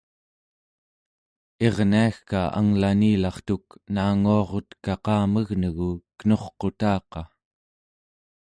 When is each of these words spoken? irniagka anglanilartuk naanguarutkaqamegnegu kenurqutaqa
irniagka 1.65 2.41
anglanilartuk 2.59 3.65
naanguarutkaqamegnegu 3.93 5.91
kenurqutaqa 6.17 7.21